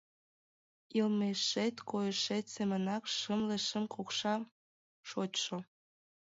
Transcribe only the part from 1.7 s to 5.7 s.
койышет семынак шымле шым кокша шочшо!